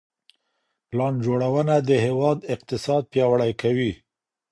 [0.89, 3.91] پلان جوړونه د هیواد اقتصاد پیاوړی کوي.